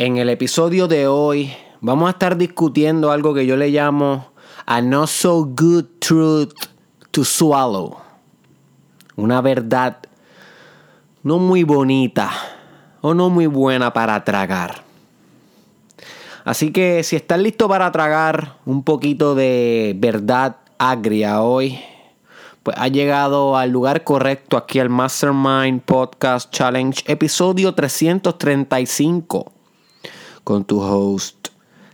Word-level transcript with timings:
En 0.00 0.16
el 0.16 0.28
episodio 0.28 0.86
de 0.86 1.08
hoy 1.08 1.52
vamos 1.80 2.06
a 2.06 2.12
estar 2.12 2.36
discutiendo 2.36 3.10
algo 3.10 3.34
que 3.34 3.46
yo 3.46 3.56
le 3.56 3.70
llamo 3.70 4.28
a 4.64 4.80
not 4.80 5.08
so 5.08 5.44
good 5.44 5.86
truth 5.98 6.54
to 7.10 7.24
swallow. 7.24 7.96
Una 9.16 9.40
verdad 9.40 9.96
no 11.24 11.38
muy 11.40 11.64
bonita 11.64 12.30
o 13.00 13.12
no 13.12 13.28
muy 13.28 13.48
buena 13.48 13.92
para 13.92 14.22
tragar. 14.22 14.84
Así 16.44 16.70
que 16.70 17.02
si 17.02 17.16
estás 17.16 17.40
listo 17.40 17.68
para 17.68 17.90
tragar 17.90 18.58
un 18.66 18.84
poquito 18.84 19.34
de 19.34 19.96
verdad 19.98 20.58
agria 20.78 21.42
hoy, 21.42 21.76
pues 22.62 22.76
ha 22.78 22.86
llegado 22.86 23.56
al 23.56 23.70
lugar 23.70 24.04
correcto 24.04 24.56
aquí 24.58 24.78
al 24.78 24.90
Mastermind 24.90 25.82
Podcast 25.82 26.52
Challenge, 26.52 27.02
episodio 27.08 27.74
335 27.74 29.57
con 30.48 30.64
tu 30.64 30.80
host, 30.80 31.48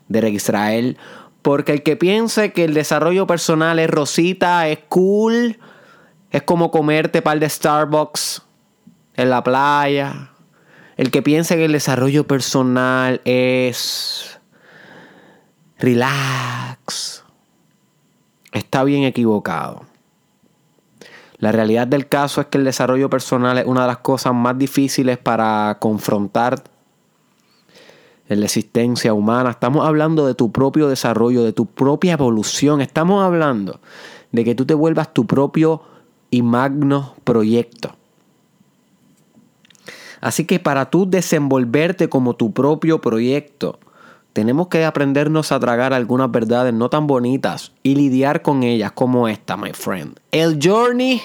Derek 0.07 0.35
Israel. 0.35 0.97
Porque 1.43 1.73
el 1.73 1.83
que 1.83 1.97
piense 1.97 2.53
que 2.53 2.63
el 2.63 2.73
desarrollo 2.73 3.27
personal 3.27 3.81
es 3.81 3.91
rosita, 3.91 4.69
es 4.69 4.79
cool, 4.89 5.59
es 6.31 6.43
como 6.43 6.71
comerte 6.71 7.21
par 7.21 7.41
de 7.41 7.51
Starbucks 7.51 8.43
en 9.17 9.29
la 9.29 9.43
playa. 9.43 10.31
El 10.97 11.11
que 11.11 11.21
piense 11.21 11.57
que 11.57 11.65
el 11.65 11.73
desarrollo 11.73 12.29
personal 12.29 13.21
es 13.25 14.39
relax, 15.81 17.25
está 18.53 18.85
bien 18.85 19.03
equivocado. 19.03 19.83
La 21.39 21.51
realidad 21.51 21.89
del 21.89 22.07
caso 22.07 22.41
es 22.41 22.47
que 22.47 22.59
el 22.59 22.65
desarrollo 22.65 23.11
personal 23.11 23.59
es 23.59 23.67
una 23.67 23.81
de 23.81 23.89
las 23.89 23.99
cosas 23.99 24.33
más 24.33 24.57
difíciles 24.57 25.19
para 25.19 25.77
confrontar 25.81 26.63
en 28.29 28.41
la 28.41 28.47
existencia 28.47 29.13
humana. 29.13 29.51
Estamos 29.51 29.87
hablando 29.87 30.27
de 30.27 30.35
tu 30.35 30.51
propio 30.53 30.89
desarrollo, 30.89 31.45
de 31.45 31.53
tu 31.53 31.67
propia 31.67 32.15
evolución. 32.15 32.81
Estamos 32.81 33.23
hablando 33.23 33.81
de 34.33 34.45
que 34.45 34.55
tú 34.55 34.65
te 34.65 34.75
vuelvas 34.75 35.13
tu 35.13 35.27
propio 35.27 35.83
y 36.31 36.43
magno 36.43 37.15
proyecto. 37.25 37.95
Así 40.21 40.47
que 40.47 40.59
para 40.59 40.91
tú 40.91 41.09
desenvolverte 41.09 42.09
como 42.09 42.35
tu 42.35 42.53
propio 42.53 43.01
proyecto, 43.01 43.79
tenemos 44.33 44.69
que 44.69 44.85
aprendernos 44.85 45.53
a 45.53 45.61
tragar 45.61 45.93
algunas 45.93 46.31
verdades 46.31 46.73
no 46.73 46.89
tan 46.89 47.07
bonitas 47.07 47.73
y 47.83 47.95
lidiar 47.95 48.43
con 48.43 48.63
ellas 48.63 48.93
como 48.93 49.29
esta, 49.29 49.57
my 49.57 49.73
friend. 49.73 50.19
El 50.33 50.59
journey, 50.61 51.21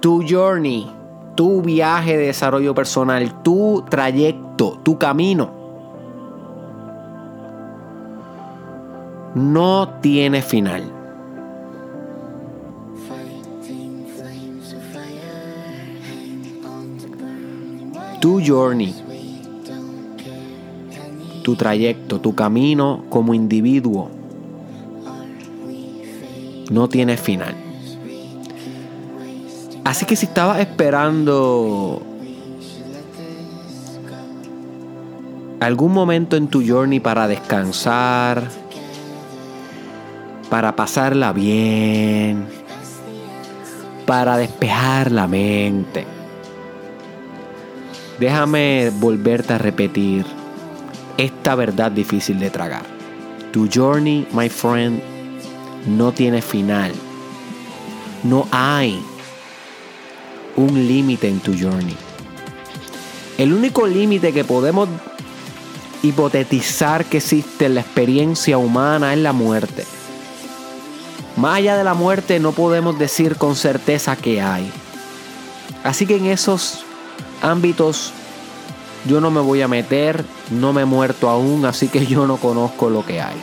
tu 0.00 0.24
journey 0.26 0.97
tu 1.38 1.62
viaje 1.62 2.16
de 2.16 2.26
desarrollo 2.26 2.74
personal, 2.74 3.44
tu 3.44 3.84
trayecto, 3.88 4.80
tu 4.82 4.98
camino, 4.98 5.48
no 9.36 9.88
tiene 10.00 10.42
final. 10.42 10.82
Tu 18.20 18.40
journey, 18.44 18.92
tu 21.44 21.54
trayecto, 21.54 22.20
tu 22.20 22.34
camino 22.34 23.04
como 23.08 23.32
individuo 23.32 24.10
no 26.68 26.88
tiene 26.88 27.16
final. 27.16 27.67
Así 29.88 30.04
que 30.04 30.16
si 30.16 30.26
estabas 30.26 30.60
esperando 30.60 32.02
algún 35.60 35.94
momento 35.94 36.36
en 36.36 36.48
tu 36.48 36.62
journey 36.62 37.00
para 37.00 37.26
descansar, 37.26 38.50
para 40.50 40.76
pasarla 40.76 41.32
bien, 41.32 42.44
para 44.04 44.36
despejar 44.36 45.10
la 45.10 45.26
mente, 45.26 46.04
déjame 48.20 48.92
volverte 48.94 49.54
a 49.54 49.58
repetir 49.58 50.26
esta 51.16 51.54
verdad 51.54 51.90
difícil 51.92 52.38
de 52.40 52.50
tragar. 52.50 52.82
Tu 53.52 53.66
journey, 53.74 54.28
my 54.34 54.50
friend, 54.50 55.00
no 55.86 56.12
tiene 56.12 56.42
final. 56.42 56.92
No 58.22 58.46
hay 58.50 59.02
un 60.58 60.88
límite 60.88 61.28
en 61.28 61.38
tu 61.38 61.52
journey. 61.56 61.96
El 63.38 63.52
único 63.52 63.86
límite 63.86 64.32
que 64.32 64.44
podemos 64.44 64.88
hipotetizar 66.02 67.04
que 67.04 67.18
existe 67.18 67.66
en 67.66 67.76
la 67.76 67.80
experiencia 67.80 68.58
humana 68.58 69.14
es 69.14 69.20
la 69.20 69.32
muerte. 69.32 69.84
Más 71.36 71.58
allá 71.58 71.76
de 71.76 71.84
la 71.84 71.94
muerte 71.94 72.40
no 72.40 72.50
podemos 72.50 72.98
decir 72.98 73.36
con 73.36 73.54
certeza 73.54 74.16
que 74.16 74.42
hay. 74.42 74.68
Así 75.84 76.06
que 76.06 76.16
en 76.16 76.26
esos 76.26 76.84
ámbitos 77.40 78.12
yo 79.06 79.20
no 79.20 79.30
me 79.30 79.40
voy 79.40 79.62
a 79.62 79.68
meter, 79.68 80.24
no 80.50 80.72
me 80.72 80.82
he 80.82 80.84
muerto 80.84 81.28
aún, 81.28 81.64
así 81.64 81.86
que 81.86 82.04
yo 82.04 82.26
no 82.26 82.36
conozco 82.36 82.90
lo 82.90 83.06
que 83.06 83.20
hay. 83.20 83.36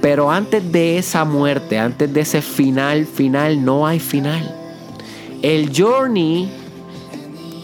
Pero 0.00 0.30
antes 0.30 0.70
de 0.70 0.98
esa 0.98 1.24
muerte, 1.24 1.76
antes 1.76 2.14
de 2.14 2.20
ese 2.20 2.40
final 2.40 3.04
final, 3.06 3.64
no 3.64 3.84
hay 3.84 3.98
final. 3.98 4.57
El 5.42 5.70
journey, 5.72 6.50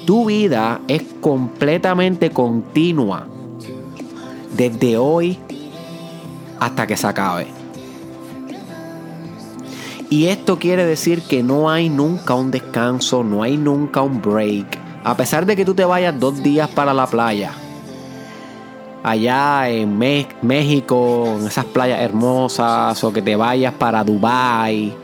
tu 0.07 0.27
vida 0.27 0.81
es 0.87 1.03
completamente 1.21 2.31
continua. 2.31 3.27
Desde 4.57 4.97
hoy 4.97 5.37
hasta 6.61 6.87
que 6.87 6.97
se 6.97 7.07
acabe. 7.09 7.49
Y 10.09 10.27
esto 10.27 10.61
quiere 10.61 10.87
decir 10.87 11.23
que 11.23 11.43
no 11.43 11.69
hay 11.69 11.89
nunca 11.89 12.35
un 12.35 12.53
descanso, 12.53 13.25
no 13.25 13.43
hay 13.43 13.57
nunca 13.57 14.03
un 14.03 14.23
break. 14.23 14.79
A 15.03 15.17
pesar 15.17 15.45
de 15.45 15.57
que 15.57 15.65
tú 15.65 15.75
te 15.75 15.85
vayas 15.85 16.19
dos 16.21 16.41
días 16.45 16.69
para 16.69 16.95
la 16.95 17.09
playa, 17.09 17.51
allá 19.03 19.69
en 19.69 19.99
México, 19.99 21.27
en 21.41 21.49
esas 21.49 21.65
playas 21.65 22.01
hermosas, 22.01 23.03
o 23.03 23.13
que 23.13 23.21
te 23.21 23.35
vayas 23.35 23.75
para 23.75 24.05
Dubai 24.05 25.04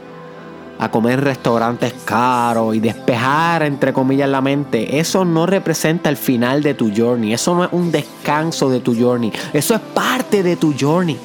a 0.81 0.91
comer 0.91 1.19
en 1.19 1.25
restaurantes 1.27 1.93
caros 2.07 2.75
y 2.75 2.81
despejar, 2.81 3.63
entre 3.65 3.93
comillas, 3.93 4.31
la 4.31 4.41
mente, 4.41 4.99
eso 4.99 5.27
no 5.27 5.45
representa 5.45 6.09
el 6.09 6.17
final 6.17 6.63
de 6.63 6.73
tu 6.73 6.91
journey. 6.91 7.35
Eso 7.35 7.55
no 7.55 7.65
es 7.65 7.73
un 7.73 7.93
descanso 7.93 8.71
de 8.71 8.81
tu 8.81 8.99
journey. 8.99 9.31
Eso 9.53 9.75
es 9.75 9.81
parte 9.81 10.43
de 10.43 10.57
tu 10.57 10.75
journey. 10.79 11.19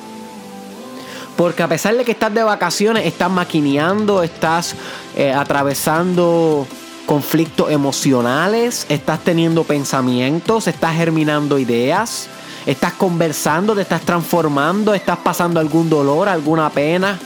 Porque 1.38 1.64
a 1.64 1.70
pesar 1.70 1.96
de 1.96 2.04
que 2.04 2.12
estás 2.12 2.34
de 2.34 2.44
vacaciones, 2.44 3.06
estás 3.06 3.32
maquineando, 3.32 4.24
estás 4.24 4.76
eh, 5.16 5.32
atravesando 5.32 6.68
conflictos 7.06 7.72
emocionales, 7.72 8.86
estás 8.90 9.22
teniendo 9.22 9.64
pensamientos, 9.64 10.68
estás 10.68 10.96
germinando 10.98 11.60
ideas, 11.60 12.28
estás 12.66 12.92
conversando, 12.92 13.74
te 13.74 13.84
estás 13.84 14.02
transformando, 14.02 14.94
estás 14.94 15.20
pasando 15.20 15.62
algún 15.62 15.90
dolor, 15.90 16.28
alguna 16.28 16.70
pena, 16.70 17.18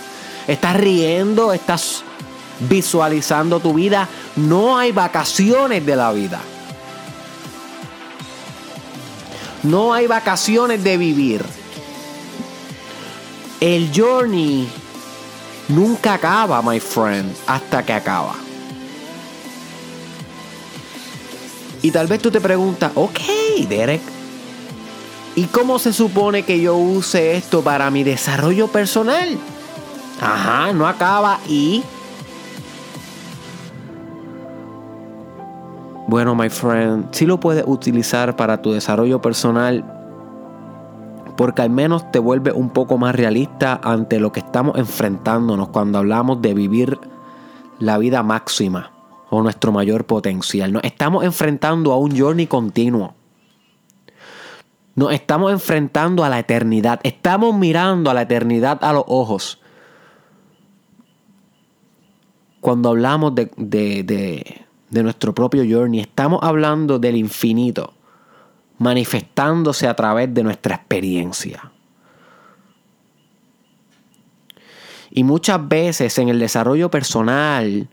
estás 0.47 0.75
riendo, 0.75 1.53
estás 1.53 2.03
visualizando 2.59 3.59
tu 3.59 3.73
vida. 3.73 4.07
No 4.35 4.77
hay 4.77 4.91
vacaciones 4.91 5.85
de 5.85 5.95
la 5.95 6.11
vida. 6.11 6.39
No 9.63 9.93
hay 9.93 10.07
vacaciones 10.07 10.83
de 10.83 10.97
vivir. 10.97 11.43
El 13.59 13.91
journey 13.93 14.69
nunca 15.67 16.13
acaba, 16.13 16.61
my 16.61 16.79
friend, 16.79 17.35
hasta 17.45 17.83
que 17.83 17.93
acaba. 17.93 18.35
Y 21.81 21.91
tal 21.91 22.07
vez 22.07 22.21
tú 22.21 22.31
te 22.31 22.41
preguntas, 22.41 22.91
ok, 22.95 23.19
Derek, 23.67 24.01
¿y 25.35 25.45
cómo 25.45 25.79
se 25.79 25.93
supone 25.93 26.43
que 26.43 26.59
yo 26.59 26.75
use 26.75 27.37
esto 27.37 27.61
para 27.61 27.89
mi 27.89 28.03
desarrollo 28.03 28.67
personal? 28.67 29.37
Ajá, 30.21 30.73
no 30.73 30.87
acaba 30.87 31.39
y 31.47 31.83
Bueno, 36.09 36.33
my 36.33 36.49
friend, 36.49 37.09
sí 37.11 37.27
lo 37.27 37.39
puedes 37.39 37.63
utilizar 37.67 38.35
para 38.35 38.63
tu 38.63 38.71
desarrollo 38.71 39.21
personal 39.21 39.85
porque 41.37 41.61
al 41.61 41.69
menos 41.69 42.11
te 42.11 42.17
vuelve 42.17 42.51
un 42.51 42.71
poco 42.71 42.97
más 42.97 43.13
realista 43.13 43.79
ante 43.83 44.19
lo 44.19 44.31
que 44.31 44.39
estamos 44.39 44.75
enfrentándonos 44.79 45.69
cuando 45.69 45.99
hablamos 45.99 46.41
de 46.41 46.55
vivir 46.55 46.99
la 47.77 47.99
vida 47.99 48.23
máxima 48.23 48.91
o 49.29 49.43
nuestro 49.43 49.71
mayor 49.71 50.05
potencial. 50.05 50.73
Nos 50.73 50.83
estamos 50.83 51.23
enfrentando 51.23 51.93
a 51.93 51.97
un 51.97 52.17
journey 52.17 52.47
continuo. 52.47 53.13
Nos 54.95 55.13
estamos 55.13 55.51
enfrentando 55.51 56.23
a 56.23 56.29
la 56.29 56.39
eternidad. 56.39 56.99
Estamos 57.03 57.53
mirando 57.53 58.09
a 58.09 58.15
la 58.15 58.23
eternidad 58.23 58.83
a 58.83 58.93
los 58.93 59.03
ojos. 59.05 59.61
Cuando 62.61 62.89
hablamos 62.89 63.35
de 63.35 63.51
de 63.55 64.65
nuestro 64.91 65.33
propio 65.33 65.63
journey. 65.63 65.99
Estamos 65.99 66.39
hablando 66.43 66.99
del 66.99 67.15
infinito 67.15 67.93
manifestándose 68.79 69.87
a 69.87 69.93
través 69.93 70.33
de 70.33 70.43
nuestra 70.43 70.75
experiencia. 70.75 71.71
Y 75.11 75.23
muchas 75.23 75.67
veces 75.67 76.17
en 76.17 76.29
el 76.29 76.39
desarrollo 76.39 76.89
personal, 76.89 77.89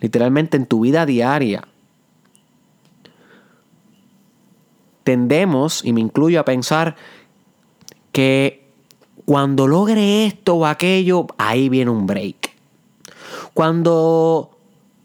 literalmente 0.00 0.56
en 0.56 0.66
tu 0.66 0.80
vida 0.80 1.04
diaria, 1.04 1.66
tendemos, 5.04 5.84
y 5.84 5.92
me 5.92 6.00
incluyo 6.00 6.40
a 6.40 6.44
pensar, 6.44 6.96
que 8.12 8.68
cuando 9.24 9.66
logre 9.66 10.26
esto 10.26 10.54
o 10.56 10.66
aquello, 10.66 11.26
ahí 11.36 11.68
viene 11.68 11.90
un 11.90 12.06
break. 12.06 12.52
Cuando 13.52 14.56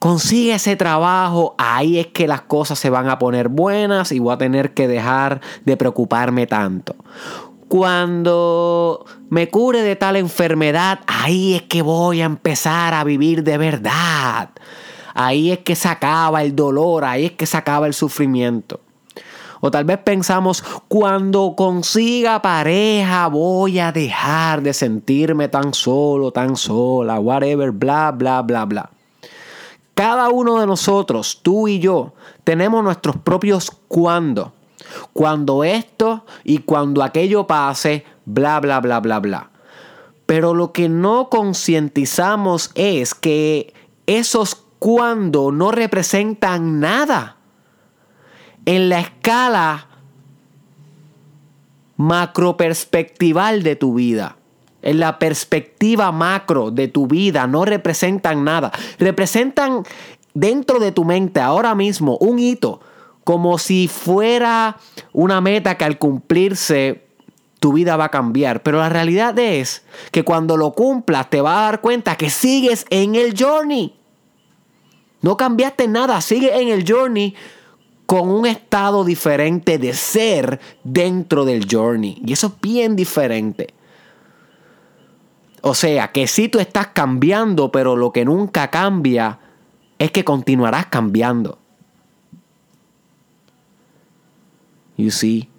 consigue 0.05 0.53
ese 0.53 0.75
trabajo, 0.75 1.55
ahí 1.57 1.97
es 1.97 2.05
que 2.05 2.27
las 2.27 2.41
cosas 2.41 2.77
se 2.77 2.91
van 2.91 3.09
a 3.09 3.17
poner 3.17 3.49
buenas 3.49 4.11
y 4.11 4.19
voy 4.19 4.35
a 4.35 4.37
tener 4.37 4.75
que 4.75 4.87
dejar 4.87 5.41
de 5.65 5.77
preocuparme 5.77 6.45
tanto. 6.45 6.95
Cuando 7.69 9.03
me 9.31 9.49
cure 9.49 9.81
de 9.81 9.95
tal 9.95 10.15
enfermedad, 10.17 10.99
ahí 11.07 11.55
es 11.55 11.63
que 11.63 11.81
voy 11.81 12.21
a 12.21 12.25
empezar 12.25 12.93
a 12.93 13.03
vivir 13.03 13.43
de 13.43 13.57
verdad. 13.57 14.49
Ahí 15.15 15.49
es 15.49 15.57
que 15.61 15.75
se 15.75 15.87
acaba 15.87 16.43
el 16.43 16.55
dolor, 16.55 17.03
ahí 17.03 17.25
es 17.25 17.31
que 17.31 17.47
se 17.47 17.57
acaba 17.57 17.87
el 17.87 17.95
sufrimiento. 17.95 18.81
O 19.59 19.71
tal 19.71 19.85
vez 19.85 19.97
pensamos, 19.97 20.63
cuando 20.87 21.55
consiga 21.57 22.43
pareja 22.43 23.25
voy 23.25 23.79
a 23.79 23.91
dejar 23.91 24.61
de 24.61 24.75
sentirme 24.75 25.47
tan 25.47 25.73
solo, 25.73 26.29
tan 26.29 26.57
sola, 26.57 27.19
whatever, 27.19 27.71
bla, 27.71 28.11
bla, 28.11 28.43
bla, 28.43 28.65
bla. 28.65 28.91
Cada 29.95 30.27
uno 30.29 30.59
de 30.59 30.67
nosotros, 30.67 31.39
tú 31.41 31.69
y 31.69 31.79
yo, 31.79 32.13
tenemos 32.43 32.83
nuestros 32.83 33.15
propios 33.15 33.71
cuando. 33.87 34.51
Cuando 35.13 35.63
esto 35.63 36.25
y 36.43 36.59
cuando 36.59 37.01
aquello 37.01 37.47
pase, 37.47 38.03
bla, 38.25 38.59
bla, 38.59 38.81
bla, 38.81 38.99
bla, 38.99 39.19
bla. 39.19 39.49
Pero 40.25 40.53
lo 40.53 40.73
que 40.73 40.89
no 40.89 41.29
concientizamos 41.29 42.71
es 42.75 43.15
que 43.15 43.73
esos 44.05 44.65
cuando 44.79 45.51
no 45.51 45.71
representan 45.71 46.81
nada. 46.81 47.37
En 48.65 48.89
la 48.89 48.99
escala 48.99 49.87
macro 51.95 52.57
perspectival 52.57 53.63
de 53.63 53.77
tu 53.77 53.93
vida 53.93 54.35
en 54.85 54.99
la 54.99 55.19
perspectiva 55.19 56.11
macro 56.13 56.71
de 56.71 56.87
tu 56.87 57.07
vida 57.07 57.47
no 57.47 57.65
representan 57.65 58.45
nada. 58.45 58.71
Representan 58.99 59.83
dentro 60.33 60.79
de 60.79 60.93
tu 60.93 61.03
mente 61.03 61.41
ahora 61.41 61.75
mismo 61.75 62.17
un 62.21 62.39
hito, 62.39 62.79
como 63.23 63.57
si 63.57 63.87
fuera 63.87 64.77
una 65.11 65.41
meta 65.41 65.75
que 65.75 65.83
al 65.83 65.97
cumplirse 65.97 67.03
tu 67.59 67.73
vida 67.73 67.97
va 67.97 68.05
a 68.05 68.11
cambiar. 68.11 68.61
Pero 68.61 68.77
la 68.77 68.89
realidad 68.89 69.37
es 69.39 69.83
que 70.11 70.23
cuando 70.23 70.55
lo 70.55 70.73
cumplas 70.73 71.29
te 71.29 71.41
vas 71.41 71.57
a 71.57 71.61
dar 71.61 71.81
cuenta 71.81 72.15
que 72.15 72.29
sigues 72.29 72.85
en 72.91 73.15
el 73.15 73.33
journey. 73.37 73.95
No 75.21 75.35
cambiaste 75.35 75.87
nada, 75.87 76.21
sigues 76.21 76.51
en 76.53 76.67
el 76.67 76.85
journey 76.87 77.33
con 78.05 78.29
un 78.29 78.45
estado 78.45 79.03
diferente 79.03 79.79
de 79.79 79.93
ser 79.93 80.59
dentro 80.83 81.45
del 81.45 81.65
journey. 81.69 82.21
Y 82.23 82.33
eso 82.33 82.47
es 82.47 82.53
bien 82.61 82.95
diferente. 82.95 83.74
O 85.67 85.73
sea, 85.73 86.11
que 86.11 86.27
si 86.27 86.47
tú 86.47 86.59
estás 86.59 86.89
cambiando, 86.93 87.71
pero 87.71 87.95
lo 87.95 88.11
que 88.11 88.23
nunca 88.23 88.69
cambia 88.69 89.39
es 89.97 90.11
que 90.11 90.23
continuarás 90.23 90.85
cambiando. 90.85 91.57
You 94.95 95.09
see? 95.09 95.49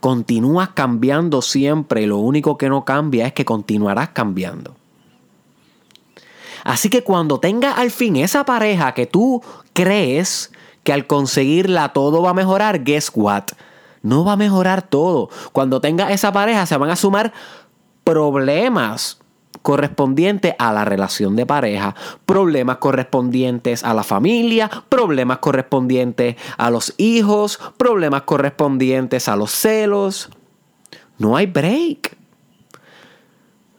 Continúas 0.00 0.70
cambiando 0.70 1.40
siempre 1.40 2.04
lo 2.08 2.16
único 2.16 2.58
que 2.58 2.68
no 2.68 2.84
cambia 2.84 3.28
es 3.28 3.32
que 3.32 3.44
continuarás 3.44 4.08
cambiando. 4.08 4.74
Así 6.64 6.90
que 6.90 7.04
cuando 7.04 7.38
tengas 7.38 7.78
al 7.78 7.92
fin 7.92 8.16
esa 8.16 8.44
pareja 8.44 8.92
que 8.92 9.06
tú 9.06 9.40
crees 9.72 10.50
que 10.82 10.92
al 10.92 11.06
conseguirla 11.06 11.92
todo 11.92 12.22
va 12.22 12.30
a 12.30 12.34
mejorar, 12.34 12.82
guess 12.82 13.08
what? 13.14 13.44
No 14.02 14.24
va 14.24 14.32
a 14.32 14.36
mejorar 14.36 14.82
todo. 14.82 15.30
Cuando 15.52 15.80
tengas 15.80 16.10
esa 16.10 16.32
pareja 16.32 16.66
se 16.66 16.76
van 16.76 16.90
a 16.90 16.96
sumar 16.96 17.32
problemas 18.06 19.18
correspondientes 19.62 20.54
a 20.60 20.72
la 20.72 20.84
relación 20.84 21.34
de 21.34 21.44
pareja, 21.44 21.96
problemas 22.24 22.76
correspondientes 22.76 23.82
a 23.82 23.94
la 23.94 24.04
familia, 24.04 24.70
problemas 24.88 25.38
correspondientes 25.38 26.36
a 26.56 26.70
los 26.70 26.94
hijos, 26.98 27.58
problemas 27.76 28.22
correspondientes 28.22 29.28
a 29.28 29.34
los 29.34 29.50
celos. 29.50 30.30
No 31.18 31.36
hay 31.36 31.46
break. 31.46 32.16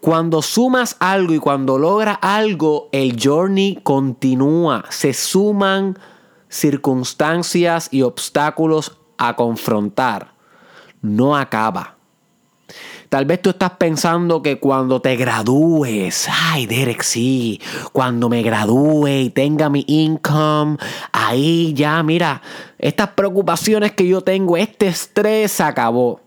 Cuando 0.01 0.41
sumas 0.41 0.97
algo 0.99 1.33
y 1.33 1.39
cuando 1.39 1.77
logras 1.77 2.17
algo, 2.21 2.89
el 2.91 3.17
journey 3.17 3.79
continúa. 3.81 4.83
Se 4.89 5.13
suman 5.13 5.97
circunstancias 6.49 7.87
y 7.91 8.01
obstáculos 8.01 8.97
a 9.17 9.37
confrontar. 9.37 10.33
No 11.01 11.37
acaba. 11.37 11.96
Tal 13.09 13.25
vez 13.25 13.41
tú 13.41 13.51
estás 13.51 13.71
pensando 13.71 14.41
que 14.41 14.59
cuando 14.59 15.01
te 15.01 15.15
gradúes, 15.15 16.27
ay 16.29 16.65
Derek, 16.65 17.03
sí, 17.03 17.61
cuando 17.93 18.27
me 18.27 18.41
gradúe 18.41 19.07
y 19.07 19.29
tenga 19.29 19.69
mi 19.69 19.85
income, 19.87 20.77
ahí 21.13 21.73
ya, 21.73 22.03
mira, 22.03 22.41
estas 22.77 23.09
preocupaciones 23.09 23.93
que 23.93 24.07
yo 24.07 24.21
tengo, 24.21 24.57
este 24.57 24.87
estrés 24.87 25.61
acabó. 25.61 26.19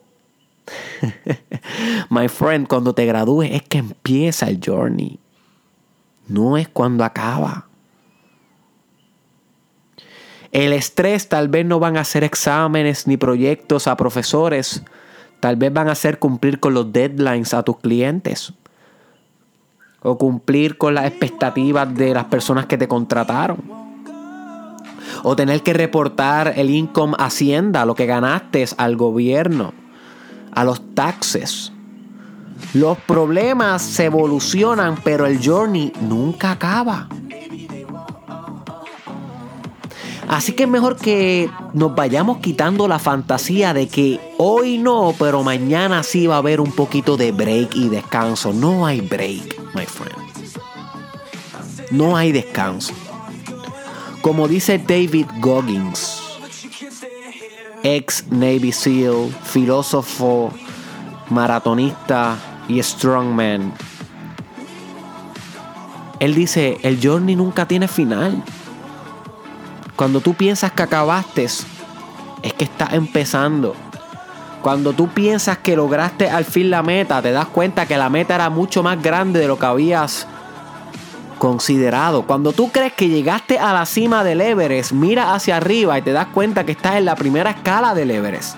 My 2.09 2.29
friend, 2.29 2.67
cuando 2.67 2.95
te 2.95 3.05
gradúes 3.05 3.51
es 3.53 3.63
que 3.63 3.79
empieza 3.79 4.49
el 4.49 4.61
journey. 4.65 5.19
No 6.29 6.57
es 6.57 6.69
cuando 6.69 7.05
acaba. 7.05 7.67
El 10.51 10.73
estrés 10.73 11.29
tal 11.29 11.49
vez 11.49 11.67
no 11.67 11.79
van 11.79 11.99
a 11.99 12.01
hacer 12.01 12.25
exámenes 12.25 13.07
ni 13.07 13.19
proyectos 13.19 13.87
a 13.87 13.97
profesores 13.97 14.83
Tal 15.41 15.57
vez 15.57 15.73
van 15.73 15.89
a 15.89 15.95
ser 15.95 16.19
cumplir 16.19 16.61
con 16.61 16.75
los 16.75 16.93
deadlines 16.93 17.55
a 17.55 17.63
tus 17.63 17.79
clientes. 17.79 18.53
O 20.03 20.17
cumplir 20.17 20.79
con 20.79 20.95
las 20.95 21.07
expectativas 21.07 21.95
de 21.95 22.15
las 22.15 22.27
personas 22.27 22.67
que 22.67 22.79
te 22.79 22.87
contrataron. 22.87 23.59
O 25.23 25.35
tener 25.37 25.63
que 25.63 25.73
reportar 25.73 26.55
el 26.57 26.71
income 26.71 27.17
Hacienda, 27.19 27.85
lo 27.85 27.95
que 27.95 28.07
ganaste 28.07 28.67
al 28.77 28.97
gobierno, 28.97 29.73
a 30.53 30.65
los 30.65 30.95
taxes. 30.95 31.73
Los 32.75 32.99
problemas 32.99 33.83
se 33.83 34.07
evolucionan, 34.07 34.97
pero 35.03 35.27
el 35.27 35.45
journey 35.45 35.93
nunca 36.03 36.53
acaba. 36.53 37.09
Así 40.31 40.53
que 40.53 40.63
es 40.63 40.69
mejor 40.69 40.95
que 40.95 41.51
nos 41.75 41.93
vayamos 41.97 42.39
quitando 42.39 42.87
la 42.87 43.01
fantasía 43.01 43.75
de 43.75 43.89
que 43.89 44.21
hoy 44.39 44.79
no, 44.79 45.13
pero 45.19 45.43
mañana 45.43 46.05
sí 46.05 46.29
va 46.29 46.37
a 46.37 46.39
haber 46.39 46.61
un 46.61 46.71
poquito 46.71 47.17
de 47.17 47.33
break 47.33 47.75
y 47.75 47.89
descanso. 47.89 48.53
No 48.53 48.87
hay 48.87 49.01
break, 49.01 49.59
my 49.75 49.85
friend. 49.87 50.15
No 51.91 52.17
hay 52.17 52.31
descanso. 52.31 52.93
Como 54.23 54.47
dice 54.47 54.79
David 54.79 55.27
Goggins, 55.41 56.23
ex 57.83 58.25
Navy 58.31 58.71
SEAL, 58.71 59.35
filósofo, 59.43 60.53
maratonista 61.29 62.37
y 62.69 62.81
strongman. 62.81 63.75
Él 66.21 66.37
dice, 66.37 66.79
el 66.83 67.01
journey 67.03 67.35
nunca 67.35 67.67
tiene 67.67 67.89
final. 67.89 68.45
Cuando 70.01 70.23
tú 70.23 70.33
piensas 70.33 70.73
que 70.73 70.83
acabaste, 70.83 71.45
es 71.45 71.67
que 72.57 72.65
estás 72.65 72.95
empezando. 72.95 73.77
Cuando 74.63 74.95
tú 74.95 75.09
piensas 75.09 75.59
que 75.59 75.77
lograste 75.77 76.31
al 76.31 76.47
fin 76.47 76.71
la 76.71 76.83
meta, 76.83 77.21
te 77.21 77.33
das 77.33 77.49
cuenta 77.49 77.85
que 77.85 77.99
la 77.99 78.09
meta 78.09 78.35
era 78.35 78.49
mucho 78.49 78.83
más 78.83 79.03
grande 79.03 79.41
de 79.41 79.47
lo 79.47 79.59
que 79.59 79.67
habías 79.67 80.27
considerado. 81.37 82.23
Cuando 82.23 82.55
tú 82.55 82.71
crees 82.71 82.95
que 82.95 83.09
llegaste 83.09 83.59
a 83.59 83.75
la 83.75 83.85
cima 83.85 84.25
del 84.25 84.41
Everest, 84.41 84.93
mira 84.93 85.35
hacia 85.35 85.59
arriba 85.59 85.99
y 85.99 86.01
te 86.03 86.13
das 86.13 86.29
cuenta 86.29 86.65
que 86.65 86.73
estás 86.73 86.95
en 86.95 87.05
la 87.05 87.15
primera 87.15 87.51
escala 87.51 87.93
del 87.93 88.11
Everest. 88.11 88.57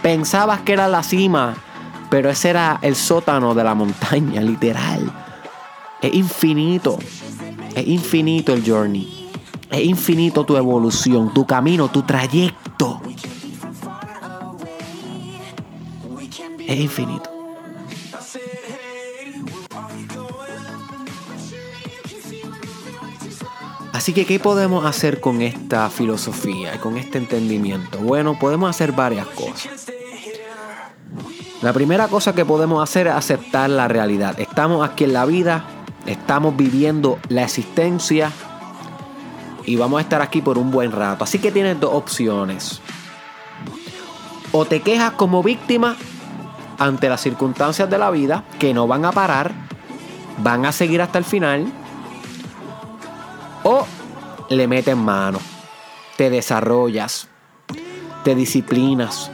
Pensabas 0.00 0.60
que 0.60 0.72
era 0.72 0.88
la 0.88 1.02
cima, 1.02 1.56
pero 2.08 2.30
ese 2.30 2.48
era 2.48 2.78
el 2.80 2.96
sótano 2.96 3.54
de 3.54 3.64
la 3.64 3.74
montaña, 3.74 4.40
literal. 4.40 5.12
Es 6.00 6.14
infinito. 6.14 6.98
Es 7.74 7.86
infinito 7.86 8.54
el 8.54 8.64
journey. 8.66 9.17
Es 9.70 9.84
infinito 9.84 10.44
tu 10.44 10.56
evolución, 10.56 11.32
tu 11.34 11.46
camino, 11.46 11.88
tu 11.88 12.02
trayecto. 12.02 13.00
Es 16.66 16.80
infinito. 16.80 17.30
Así 23.92 24.12
que, 24.12 24.24
¿qué 24.24 24.38
podemos 24.38 24.84
hacer 24.86 25.20
con 25.20 25.42
esta 25.42 25.90
filosofía 25.90 26.74
y 26.74 26.78
con 26.78 26.96
este 26.96 27.18
entendimiento? 27.18 27.98
Bueno, 27.98 28.38
podemos 28.38 28.70
hacer 28.70 28.92
varias 28.92 29.26
cosas. 29.26 29.86
La 31.62 31.72
primera 31.72 32.06
cosa 32.08 32.34
que 32.34 32.44
podemos 32.44 32.82
hacer 32.82 33.08
es 33.08 33.14
aceptar 33.14 33.68
la 33.68 33.88
realidad. 33.88 34.38
Estamos 34.38 34.88
aquí 34.88 35.04
en 35.04 35.12
la 35.12 35.26
vida, 35.26 35.64
estamos 36.06 36.56
viviendo 36.56 37.18
la 37.28 37.42
existencia 37.42 38.30
y 39.68 39.76
vamos 39.76 39.98
a 39.98 40.00
estar 40.00 40.22
aquí 40.22 40.40
por 40.40 40.56
un 40.56 40.70
buen 40.70 40.92
rato. 40.92 41.24
Así 41.24 41.38
que 41.38 41.52
tienes 41.52 41.78
dos 41.78 41.90
opciones. 41.92 42.80
O 44.50 44.64
te 44.64 44.80
quejas 44.80 45.12
como 45.12 45.42
víctima 45.42 45.94
ante 46.78 47.08
las 47.10 47.20
circunstancias 47.20 47.90
de 47.90 47.98
la 47.98 48.10
vida 48.10 48.44
que 48.58 48.72
no 48.72 48.86
van 48.86 49.04
a 49.04 49.12
parar, 49.12 49.52
van 50.38 50.64
a 50.64 50.72
seguir 50.72 51.02
hasta 51.02 51.18
el 51.18 51.24
final, 51.24 51.66
o 53.62 53.86
le 54.48 54.66
metes 54.66 54.96
mano, 54.96 55.38
te 56.16 56.30
desarrollas, 56.30 57.28
te 58.24 58.34
disciplinas, 58.34 59.30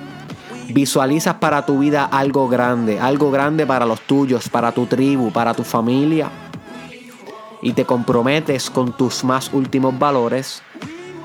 visualizas 0.70 1.34
para 1.34 1.64
tu 1.64 1.78
vida 1.78 2.06
algo 2.06 2.48
grande, 2.48 2.98
algo 2.98 3.30
grande 3.30 3.66
para 3.66 3.86
los 3.86 4.00
tuyos, 4.00 4.48
para 4.48 4.72
tu 4.72 4.86
tribu, 4.86 5.30
para 5.30 5.54
tu 5.54 5.62
familia, 5.62 6.28
y 7.64 7.72
te 7.72 7.86
comprometes 7.86 8.68
con 8.68 8.92
tus 8.92 9.24
más 9.24 9.50
últimos 9.52 9.98
valores 9.98 10.62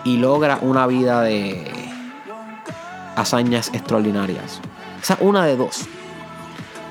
y 0.05 0.17
logras 0.17 0.59
una 0.61 0.87
vida 0.87 1.21
de 1.21 1.69
hazañas 3.17 3.69
extraordinarias. 3.73 4.61
Esa 5.03 5.15
es 5.15 5.19
una 5.21 5.45
de 5.45 5.57
dos. 5.57 5.81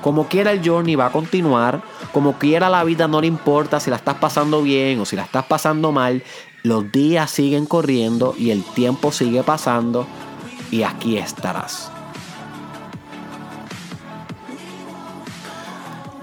Como 0.03 0.27
quiera 0.27 0.51
el 0.51 0.65
journey 0.65 0.95
va 0.95 1.07
a 1.07 1.11
continuar, 1.11 1.81
como 2.13 2.37
quiera 2.37 2.69
la 2.69 2.83
vida 2.83 3.07
no 3.07 3.21
le 3.21 3.27
importa 3.27 3.79
si 3.79 3.89
la 3.89 3.95
estás 3.95 4.15
pasando 4.15 4.61
bien 4.61 5.01
o 5.01 5.05
si 5.05 5.15
la 5.15 5.23
estás 5.23 5.45
pasando 5.45 5.91
mal, 5.91 6.23
los 6.61 6.91
días 6.91 7.31
siguen 7.31 7.65
corriendo 7.65 8.35
y 8.37 8.51
el 8.51 8.63
tiempo 8.63 9.11
sigue 9.11 9.41
pasando 9.41 10.05
y 10.69 10.83
aquí 10.83 11.17
estarás. 11.17 11.91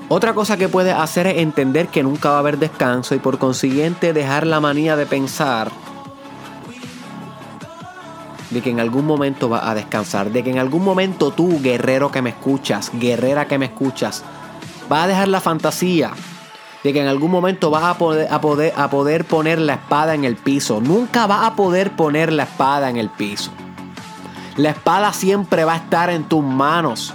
Otra 0.09 0.35
cosa 0.35 0.57
que 0.57 0.69
puedes 0.69 0.95
hacer 0.95 1.27
es 1.27 1.39
entender 1.39 1.89
que 1.89 2.05
nunca 2.05 2.31
va 2.31 2.37
a 2.37 2.39
haber 2.39 2.59
descanso 2.59 3.17
y 3.17 3.19
por 3.19 3.39
consiguiente 3.39 4.13
dejar 4.13 4.47
la 4.47 4.61
manía 4.61 4.95
de 4.95 5.05
pensar 5.05 5.73
de 8.51 8.63
que 8.63 8.71
en 8.71 8.79
algún 8.79 9.05
momento 9.05 9.49
vas 9.49 9.65
a 9.65 9.75
descansar, 9.75 10.31
de 10.31 10.45
que 10.45 10.51
en 10.51 10.59
algún 10.59 10.85
momento 10.85 11.33
tú, 11.33 11.61
guerrero 11.61 12.13
que 12.13 12.23
me 12.23 12.31
escuchas, 12.31 12.93
guerrera 12.95 13.49
que 13.49 13.59
me 13.59 13.67
escuchas, 13.67 14.23
vas 14.89 15.05
a 15.05 15.07
dejar 15.09 15.27
la 15.27 15.41
fantasía 15.41 16.13
de 16.85 16.93
que 16.93 17.01
en 17.01 17.09
algún 17.09 17.33
momento 17.33 17.71
vas 17.71 17.83
a 17.83 17.99
poder, 17.99 18.29
a 18.31 18.41
poder, 18.41 18.73
a 18.77 18.89
poder 18.89 19.25
poner 19.25 19.59
la 19.59 19.75
espada 19.75 20.15
en 20.15 20.25
el 20.25 20.37
piso. 20.37 20.81
Nunca 20.81 21.27
vas 21.27 21.45
a 21.45 21.57
poder 21.57 21.97
poner 21.97 22.33
la 22.33 22.45
espada 22.45 22.89
en 22.91 22.97
el 22.97 23.09
piso. 23.09 23.51
La 24.57 24.71
espada 24.71 25.13
siempre 25.13 25.65
va 25.65 25.75
a 25.75 25.79
estar 25.79 26.11
en 26.11 26.25
tus 26.25 26.45
manos, 26.45 27.13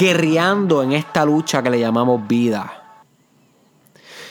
guerreando 0.00 0.82
en 0.82 0.92
esta 0.92 1.26
lucha 1.26 1.62
que 1.62 1.68
le 1.68 1.78
llamamos 1.78 2.26
vida. 2.26 2.72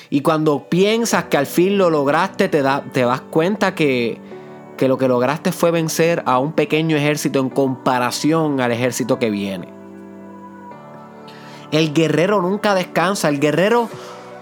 Y 0.09 0.21
cuando 0.21 0.67
piensas 0.67 1.25
que 1.25 1.37
al 1.37 1.45
fin 1.45 1.77
lo 1.77 1.91
lograste, 1.91 2.49
te, 2.49 2.63
te 2.91 3.01
das 3.01 3.21
cuenta 3.21 3.75
que 3.75 4.19
que 4.79 4.87
lo 4.87 4.97
que 4.97 5.09
lograste 5.09 5.51
fue 5.51 5.71
vencer 5.71 6.23
a 6.25 6.39
un 6.39 6.53
pequeño 6.53 6.95
ejército 6.95 7.41
en 7.41 7.49
comparación 7.49 8.61
al 8.61 8.71
ejército 8.71 9.19
que 9.19 9.29
viene. 9.29 9.67
El 11.73 11.93
guerrero 11.93 12.41
nunca 12.41 12.73
descansa, 12.73 13.27
el 13.27 13.41
guerrero 13.41 13.89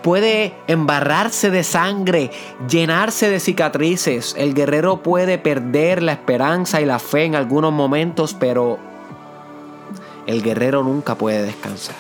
puede 0.03 0.53
embarrarse 0.67 1.50
de 1.50 1.63
sangre, 1.63 2.29
llenarse 2.69 3.31
de 3.31 3.39
cicatrices, 3.39 4.36
el 4.38 4.53
guerrero 4.53 5.01
puede 5.01 5.39
perder 5.39 6.03
la 6.03 6.12
esperanza 6.12 6.81
y 6.81 6.86
la 6.86 7.00
fe 7.00 7.25
en 7.25 7.34
algunos 7.34 7.74
momentos, 7.74 8.36
pero 8.39 8.77
el 10.27 10.43
guerrero 10.43 10.84
nunca 10.84 11.15
puede 11.15 11.41
descansar. 11.41 11.96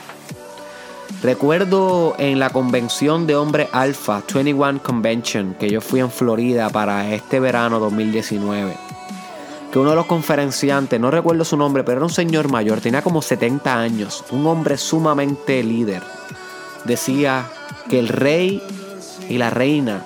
Recuerdo 1.23 2.13
en 2.19 2.37
la 2.37 2.51
convención 2.51 3.25
de 3.25 3.35
hombre 3.35 3.69
alfa, 3.71 4.21
21 4.31 4.83
Convention, 4.83 5.55
que 5.55 5.69
yo 5.69 5.81
fui 5.81 5.99
en 5.99 6.11
Florida 6.11 6.69
para 6.69 7.11
este 7.11 7.39
verano 7.39 7.79
2019, 7.79 8.77
que 9.71 9.79
uno 9.79 9.89
de 9.89 9.95
los 9.95 10.05
conferenciantes, 10.05 10.99
no 10.99 11.09
recuerdo 11.09 11.43
su 11.43 11.57
nombre, 11.57 11.83
pero 11.83 11.97
era 11.97 12.05
un 12.05 12.13
señor 12.13 12.51
mayor, 12.51 12.81
tenía 12.81 13.01
como 13.01 13.23
70 13.23 13.79
años, 13.79 14.25
un 14.29 14.45
hombre 14.45 14.77
sumamente 14.77 15.63
líder, 15.63 16.03
decía 16.83 17.45
que 17.89 17.97
el 17.97 18.09
rey 18.09 18.61
y 19.27 19.39
la 19.39 19.49
reina 19.49 20.03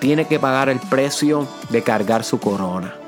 tiene 0.00 0.26
que 0.26 0.40
pagar 0.40 0.70
el 0.70 0.80
precio 0.80 1.46
de 1.68 1.82
cargar 1.82 2.24
su 2.24 2.40
corona. 2.40 2.99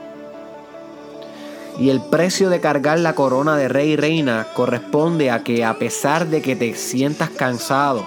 Y 1.79 1.91
el 1.91 2.01
precio 2.01 2.51
de 2.51 2.61
cargar 2.61 2.99
la 2.99 3.15
corona 3.15 3.57
de 3.57 3.69
rey 3.69 3.93
y 3.93 3.97
reina 3.97 4.47
corresponde 4.55 5.31
a 5.31 5.43
que 5.43 5.65
a 5.65 5.79
pesar 5.79 6.27
de 6.27 6.43
que 6.43 6.55
te 6.55 6.75
sientas 6.75 7.31
cansado, 7.31 8.05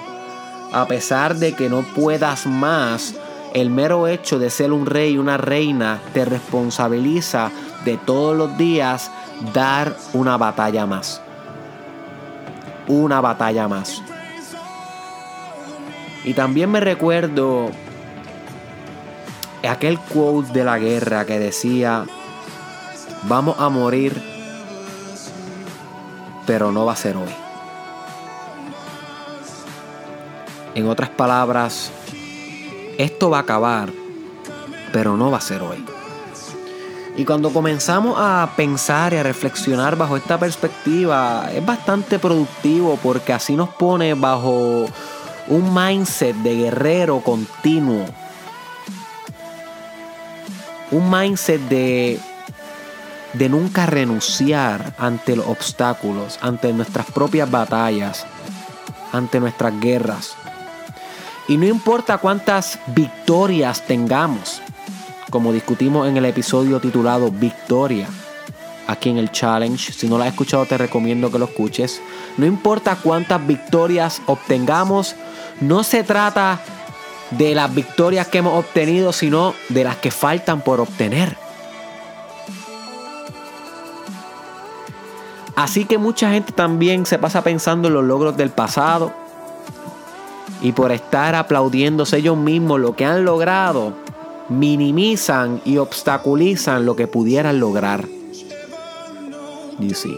a 0.71 0.85
pesar 0.87 1.35
de 1.35 1.53
que 1.53 1.69
no 1.69 1.81
puedas 1.81 2.45
más, 2.45 3.15
el 3.53 3.69
mero 3.69 4.07
hecho 4.07 4.37
de 4.37 4.49
ser 4.49 4.71
un 4.71 4.85
rey 4.85 5.13
y 5.13 5.17
una 5.17 5.37
reina 5.37 6.01
te 6.13 6.25
responsabiliza 6.25 7.51
de 7.85 7.97
todos 7.97 8.35
los 8.35 8.57
días 8.57 9.09
dar 9.53 9.95
una 10.13 10.37
batalla 10.37 10.85
más. 10.85 11.21
Una 12.87 13.21
batalla 13.21 13.67
más. 13.67 14.03
Y 16.23 16.33
también 16.33 16.71
me 16.71 16.79
recuerdo 16.79 17.71
aquel 19.67 19.99
quote 19.99 20.53
de 20.53 20.63
la 20.63 20.77
guerra 20.77 21.25
que 21.25 21.39
decía, 21.39 22.05
Vamos 23.27 23.55
a 23.59 23.69
morir, 23.69 24.21
pero 26.45 26.71
no 26.71 26.85
va 26.85 26.93
a 26.93 26.95
ser 26.95 27.17
hoy. 27.17 27.33
En 30.75 30.87
otras 30.87 31.09
palabras, 31.09 31.89
esto 32.99 33.31
va 33.31 33.39
a 33.39 33.41
acabar, 33.41 33.89
pero 34.93 35.17
no 35.17 35.31
va 35.31 35.37
a 35.37 35.41
ser 35.41 35.63
hoy. 35.63 35.83
Y 37.17 37.25
cuando 37.25 37.51
comenzamos 37.51 38.15
a 38.19 38.47
pensar 38.55 39.13
y 39.13 39.17
a 39.17 39.23
reflexionar 39.23 39.95
bajo 39.95 40.17
esta 40.17 40.37
perspectiva, 40.37 41.49
es 41.51 41.65
bastante 41.65 42.19
productivo 42.19 42.99
porque 43.01 43.33
así 43.33 43.55
nos 43.55 43.69
pone 43.69 44.13
bajo 44.13 44.85
un 45.47 45.73
mindset 45.73 46.35
de 46.35 46.55
guerrero 46.57 47.21
continuo. 47.21 48.05
Un 50.91 51.09
mindset 51.09 51.61
de 51.61 52.19
de 53.37 53.49
nunca 53.49 53.85
renunciar 53.85 54.93
ante 54.97 55.35
los 55.35 55.47
obstáculos, 55.47 56.39
ante 56.41 56.71
nuestras 56.73 57.07
propias 57.11 57.49
batallas, 57.49 58.25
ante 59.11 59.39
nuestras 59.39 59.79
guerras. 59.79 60.35
Y 61.47 61.57
no 61.57 61.65
importa 61.65 62.17
cuántas 62.17 62.79
victorias 62.87 63.85
tengamos, 63.85 64.61
como 65.29 65.53
discutimos 65.53 66.07
en 66.07 66.17
el 66.17 66.25
episodio 66.25 66.79
titulado 66.79 67.29
Victoria, 67.29 68.07
aquí 68.87 69.09
en 69.09 69.17
el 69.17 69.31
challenge, 69.31 69.91
si 69.91 70.07
no 70.07 70.17
lo 70.17 70.23
has 70.23 70.29
escuchado 70.29 70.65
te 70.65 70.77
recomiendo 70.77 71.31
que 71.31 71.39
lo 71.39 71.45
escuches. 71.45 72.01
No 72.37 72.45
importa 72.45 72.97
cuántas 73.01 73.45
victorias 73.45 74.21
obtengamos, 74.27 75.15
no 75.61 75.83
se 75.83 76.03
trata 76.03 76.61
de 77.31 77.55
las 77.55 77.73
victorias 77.73 78.27
que 78.27 78.39
hemos 78.39 78.57
obtenido, 78.57 79.11
sino 79.11 79.55
de 79.69 79.83
las 79.83 79.97
que 79.97 80.11
faltan 80.11 80.61
por 80.61 80.79
obtener. 80.79 81.37
Así 85.55 85.85
que 85.85 85.97
mucha 85.97 86.31
gente 86.31 86.51
también 86.51 87.05
se 87.05 87.17
pasa 87.17 87.43
pensando 87.43 87.87
en 87.87 87.93
los 87.93 88.03
logros 88.03 88.35
del 88.35 88.49
pasado. 88.49 89.13
Y 90.61 90.73
por 90.73 90.91
estar 90.91 91.35
aplaudiéndose 91.35 92.17
ellos 92.17 92.37
mismos 92.37 92.79
lo 92.79 92.95
que 92.95 93.05
han 93.05 93.23
logrado, 93.23 93.93
minimizan 94.49 95.61
y 95.63 95.77
obstaculizan 95.77 96.85
lo 96.85 96.95
que 96.95 97.07
pudieran 97.07 97.59
lograr. 97.59 98.05
Y 99.79 99.93
sí. 99.93 100.17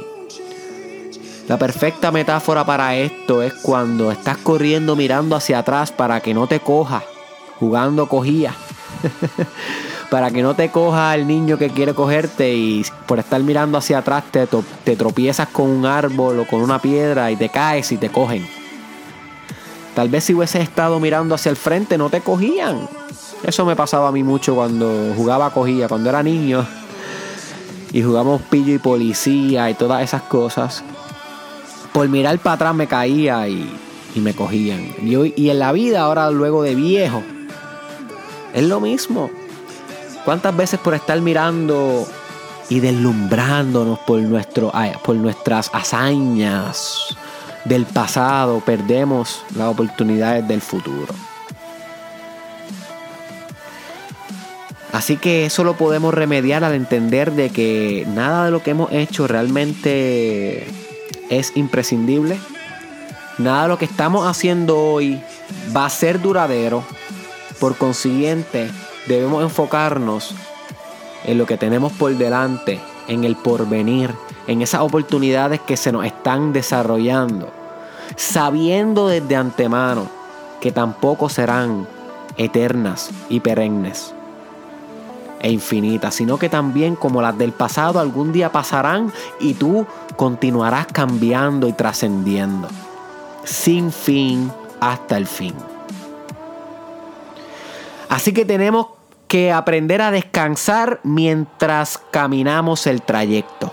La 1.47 1.57
perfecta 1.57 2.11
metáfora 2.11 2.65
para 2.65 2.95
esto 2.95 3.41
es 3.41 3.53
cuando 3.53 4.11
estás 4.11 4.37
corriendo 4.37 4.95
mirando 4.95 5.35
hacia 5.35 5.59
atrás 5.59 5.91
para 5.91 6.19
que 6.19 6.33
no 6.33 6.47
te 6.47 6.59
coja, 6.59 7.03
jugando 7.59 8.07
cogía. 8.07 8.53
para 10.09 10.31
que 10.31 10.41
no 10.41 10.55
te 10.55 10.69
coja 10.69 11.13
el 11.15 11.27
niño 11.27 11.57
que 11.57 11.69
quiere 11.69 11.93
cogerte 11.93 12.53
y 12.53 12.85
por 13.05 13.19
estar 13.19 13.41
mirando 13.43 13.77
hacia 13.77 13.99
atrás 13.99 14.23
te, 14.31 14.47
te 14.83 14.95
tropiezas 14.95 15.49
con 15.49 15.69
un 15.69 15.85
árbol 15.85 16.39
o 16.39 16.47
con 16.47 16.61
una 16.61 16.79
piedra 16.79 17.29
y 17.31 17.35
te 17.35 17.49
caes 17.49 17.91
y 17.91 17.97
te 17.97 18.09
cogen. 18.09 18.47
Tal 19.97 20.09
vez 20.09 20.25
si 20.25 20.33
hubieses 20.33 20.61
estado 20.61 20.99
mirando 20.99 21.35
hacia 21.35 21.49
el 21.49 21.55
frente 21.55 21.97
no 21.97 22.09
te 22.09 22.21
cogían. 22.21 22.87
Eso 23.43 23.65
me 23.65 23.75
pasaba 23.75 24.09
a 24.09 24.11
mí 24.11 24.23
mucho 24.23 24.55
cuando 24.55 25.13
jugaba 25.15 25.49
cogía, 25.49 25.87
cuando 25.87 26.09
era 26.09 26.23
niño. 26.23 26.65
Y 27.91 28.01
jugamos 28.03 28.41
pillo 28.43 28.73
y 28.73 28.79
policía 28.79 29.69
y 29.69 29.73
todas 29.73 30.03
esas 30.03 30.21
cosas. 30.23 30.83
Por 31.93 32.07
mirar 32.09 32.37
para 32.39 32.53
atrás 32.53 32.75
me 32.75 32.87
caía 32.87 33.47
y, 33.47 33.69
me 34.15 34.33
cogían. 34.33 34.93
Y, 35.01 35.33
y 35.35 35.49
en 35.49 35.59
la 35.59 35.71
vida 35.71 36.01
ahora 36.01 36.31
luego 36.31 36.63
de 36.63 36.75
viejo 36.75 37.23
Es 38.53 38.63
lo 38.63 38.79
mismo. 38.79 39.31
¿Cuántas 40.27 40.57
veces 40.57 40.77
por 40.77 40.93
estar 40.93 41.21
mirando 41.21 42.05
y 42.67 42.81
deslumbrándonos 42.81 43.97
por, 43.99 44.19
nuestro, 44.19 44.73
por 45.01 45.15
nuestras 45.15 45.69
hazañas 45.71 47.15
del 47.63 47.85
pasado 47.85 48.59
perdemos 48.59 49.45
las 49.55 49.69
oportunidades 49.69 50.45
del 50.45 50.59
futuro? 50.59 51.13
Así 54.91 55.15
que 55.15 55.45
eso 55.45 55.63
lo 55.63 55.77
podemos 55.77 56.13
remediar 56.13 56.65
al 56.65 56.73
entender 56.73 57.31
de 57.31 57.49
que 57.49 58.05
nada 58.13 58.43
de 58.43 58.51
lo 58.51 58.61
que 58.61 58.71
hemos 58.71 58.91
hecho 58.91 59.27
realmente 59.27 60.67
es 61.29 61.55
imprescindible. 61.55 62.37
Nada 63.37 63.63
de 63.63 63.69
lo 63.69 63.77
que 63.77 63.85
estamos 63.85 64.27
haciendo 64.27 64.77
hoy 64.77 65.21
va 65.73 65.85
a 65.85 65.89
ser 65.89 66.21
duradero. 66.21 66.83
Por 67.61 67.77
consiguiente, 67.77 68.69
debemos 69.07 69.43
enfocarnos 69.43 70.35
en 71.23 71.37
lo 71.37 71.45
que 71.45 71.57
tenemos 71.57 71.91
por 71.93 72.15
delante, 72.15 72.79
en 73.07 73.23
el 73.23 73.35
porvenir, 73.35 74.13
en 74.47 74.61
esas 74.61 74.81
oportunidades 74.81 75.59
que 75.61 75.77
se 75.77 75.91
nos 75.91 76.05
están 76.05 76.53
desarrollando, 76.53 77.49
sabiendo 78.15 79.07
desde 79.07 79.35
antemano 79.35 80.07
que 80.61 80.71
tampoco 80.71 81.29
serán 81.29 81.87
eternas 82.37 83.11
y 83.29 83.39
perennes 83.39 84.13
e 85.39 85.51
infinitas, 85.51 86.15
sino 86.15 86.37
que 86.37 86.49
también 86.49 86.95
como 86.95 87.21
las 87.21 87.37
del 87.37 87.51
pasado 87.51 87.99
algún 87.99 88.31
día 88.31 88.51
pasarán 88.51 89.13
y 89.39 89.53
tú 89.53 89.85
continuarás 90.15 90.87
cambiando 90.87 91.67
y 91.67 91.73
trascendiendo, 91.73 92.67
sin 93.43 93.91
fin 93.91 94.51
hasta 94.79 95.17
el 95.17 95.27
fin. 95.27 95.53
Así 98.09 98.33
que 98.33 98.45
tenemos 98.45 98.87
que 99.27 99.51
aprender 99.51 100.01
a 100.01 100.11
descansar 100.11 100.99
mientras 101.03 101.97
caminamos 102.11 102.87
el 102.87 103.01
trayecto. 103.01 103.71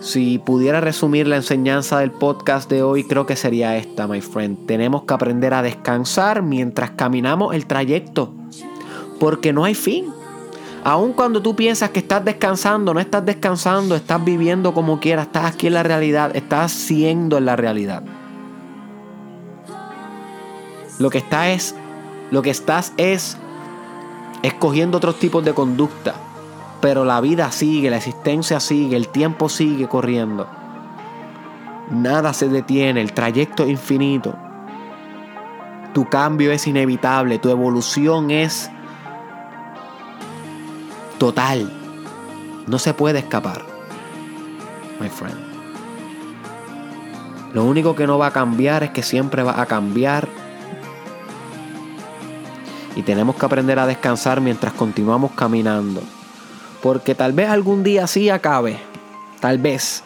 Si 0.00 0.38
pudiera 0.38 0.80
resumir 0.82 1.26
la 1.26 1.36
enseñanza 1.36 1.98
del 1.98 2.10
podcast 2.10 2.68
de 2.68 2.82
hoy, 2.82 3.04
creo 3.04 3.24
que 3.24 3.36
sería 3.36 3.76
esta, 3.76 4.06
my 4.06 4.20
friend. 4.20 4.66
Tenemos 4.66 5.04
que 5.04 5.14
aprender 5.14 5.54
a 5.54 5.62
descansar 5.62 6.42
mientras 6.42 6.90
caminamos 6.90 7.54
el 7.54 7.64
trayecto, 7.66 8.30
porque 9.18 9.52
no 9.54 9.64
hay 9.64 9.74
fin. 9.74 10.12
Aun 10.84 11.14
cuando 11.14 11.40
tú 11.40 11.56
piensas 11.56 11.88
que 11.88 12.00
estás 12.00 12.22
descansando, 12.22 12.92
no 12.92 13.00
estás 13.00 13.24
descansando, 13.24 13.96
estás 13.96 14.22
viviendo 14.22 14.74
como 14.74 15.00
quieras, 15.00 15.28
estás 15.28 15.46
aquí 15.46 15.68
en 15.68 15.74
la 15.74 15.82
realidad, 15.82 16.36
estás 16.36 16.72
siendo 16.72 17.38
en 17.38 17.46
la 17.46 17.56
realidad. 17.56 18.02
Lo 20.98 21.10
que 21.10 21.18
estás 21.18 21.46
es, 21.48 21.74
lo 22.30 22.42
que 22.42 22.50
estás 22.50 22.92
es 22.96 23.36
escogiendo 24.42 24.98
otros 24.98 25.18
tipos 25.18 25.44
de 25.44 25.54
conducta 25.54 26.14
pero 26.84 27.06
la 27.06 27.22
vida 27.22 27.50
sigue, 27.50 27.88
la 27.88 27.96
existencia 27.96 28.60
sigue, 28.60 28.94
el 28.94 29.08
tiempo 29.08 29.48
sigue 29.48 29.88
corriendo. 29.88 30.46
Nada 31.90 32.34
se 32.34 32.46
detiene, 32.50 33.00
el 33.00 33.14
trayecto 33.14 33.62
es 33.62 33.70
infinito. 33.70 34.36
Tu 35.94 36.06
cambio 36.10 36.52
es 36.52 36.66
inevitable, 36.66 37.38
tu 37.38 37.48
evolución 37.48 38.30
es 38.30 38.70
total. 41.16 41.72
No 42.66 42.78
se 42.78 42.92
puede 42.92 43.20
escapar, 43.20 43.62
my 45.00 45.08
friend. 45.08 45.38
Lo 47.54 47.64
único 47.64 47.94
que 47.94 48.06
no 48.06 48.18
va 48.18 48.26
a 48.26 48.32
cambiar 48.32 48.82
es 48.82 48.90
que 48.90 49.02
siempre 49.02 49.42
va 49.42 49.58
a 49.58 49.64
cambiar. 49.64 50.28
Y 52.96 53.02
tenemos 53.02 53.36
que 53.36 53.46
aprender 53.46 53.78
a 53.78 53.86
descansar 53.86 54.40
mientras 54.40 54.72
continuamos 54.72 55.32
caminando. 55.32 56.02
Porque 56.82 57.14
tal 57.14 57.32
vez 57.32 57.48
algún 57.48 57.82
día 57.82 58.06
sí 58.06 58.30
acabe. 58.30 58.78
Tal 59.40 59.58
vez. 59.58 60.02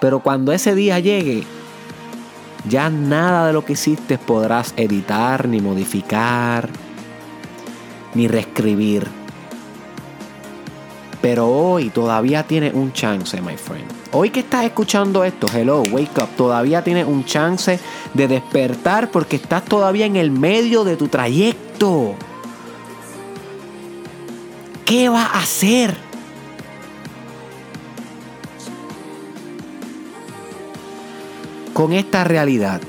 Pero 0.00 0.20
cuando 0.20 0.52
ese 0.52 0.74
día 0.74 0.98
llegue, 0.98 1.44
ya 2.68 2.90
nada 2.90 3.46
de 3.46 3.52
lo 3.52 3.64
que 3.64 3.74
hiciste 3.74 4.18
podrás 4.18 4.74
editar, 4.76 5.48
ni 5.48 5.60
modificar, 5.60 6.68
ni 8.14 8.28
reescribir. 8.28 9.17
Pero 11.20 11.48
hoy 11.48 11.90
todavía 11.90 12.44
tienes 12.44 12.74
un 12.74 12.92
chance, 12.92 13.40
my 13.40 13.56
friend. 13.56 13.84
Hoy 14.12 14.30
que 14.30 14.40
estás 14.40 14.64
escuchando 14.64 15.24
esto, 15.24 15.46
hello, 15.52 15.82
wake 15.90 16.16
up, 16.22 16.28
todavía 16.36 16.82
tienes 16.84 17.06
un 17.06 17.24
chance 17.24 17.80
de 18.14 18.28
despertar 18.28 19.10
porque 19.10 19.36
estás 19.36 19.64
todavía 19.64 20.06
en 20.06 20.16
el 20.16 20.30
medio 20.30 20.84
de 20.84 20.96
tu 20.96 21.08
trayecto. 21.08 22.14
¿Qué 24.84 25.08
va 25.08 25.24
a 25.24 25.40
hacer? 25.40 25.96
Con 31.74 31.92
esta 31.92 32.24
realidad. 32.24 32.80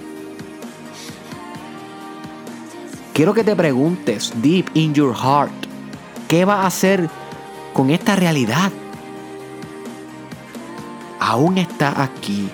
Quiero 3.13 3.33
que 3.33 3.43
te 3.43 3.53
preguntes, 3.53 4.31
deep 4.41 4.69
in 4.75 4.93
your 4.93 5.13
heart, 5.13 5.51
¿qué 6.29 6.45
va 6.45 6.61
a 6.61 6.67
hacer 6.67 7.09
con 7.73 7.89
esta 7.89 8.15
realidad? 8.15 8.71
Aún 11.19 11.57
está 11.57 12.01
aquí. 12.01 12.49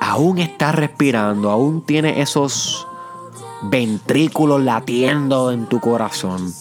Aún 0.00 0.38
está 0.38 0.70
respirando, 0.70 1.50
aún 1.50 1.80
tiene 1.82 2.20
esos 2.20 2.86
ventrículos 3.62 4.62
latiendo 4.62 5.50
en 5.50 5.66
tu 5.66 5.80
corazón. 5.80 6.52